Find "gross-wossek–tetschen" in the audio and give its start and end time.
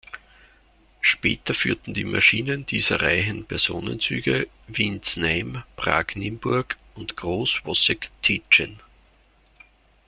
7.15-8.79